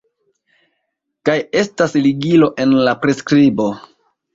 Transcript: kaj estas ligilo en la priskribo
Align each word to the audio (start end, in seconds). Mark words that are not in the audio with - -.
kaj 1.29 1.37
estas 1.63 1.95
ligilo 2.03 2.53
en 2.67 2.77
la 2.91 3.01
priskribo 3.07 3.73